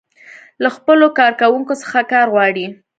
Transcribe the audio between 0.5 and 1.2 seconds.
له خپلو